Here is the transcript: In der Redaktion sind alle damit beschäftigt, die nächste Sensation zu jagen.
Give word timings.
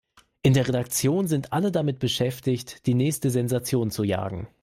In 0.41 0.53
der 0.53 0.67
Redaktion 0.67 1.27
sind 1.27 1.53
alle 1.53 1.71
damit 1.71 1.99
beschäftigt, 1.99 2.87
die 2.87 2.95
nächste 2.95 3.29
Sensation 3.29 3.91
zu 3.91 4.01
jagen. 4.03 4.47